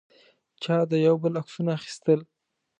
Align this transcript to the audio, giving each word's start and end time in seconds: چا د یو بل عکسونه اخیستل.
چا 0.63 0.77
د 0.91 0.91
یو 1.05 1.15
بل 1.23 1.33
عکسونه 1.41 1.71
اخیستل. 1.79 2.19